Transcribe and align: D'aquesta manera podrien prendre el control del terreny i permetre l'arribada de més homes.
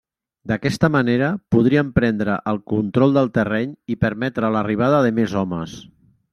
D'aquesta 0.51 0.87
manera 0.95 1.27
podrien 1.55 1.91
prendre 1.99 2.39
el 2.53 2.59
control 2.73 3.15
del 3.19 3.31
terreny 3.37 3.77
i 3.95 4.01
permetre 4.07 4.53
l'arribada 4.57 5.07
de 5.09 5.17
més 5.23 5.41
homes. 5.45 5.81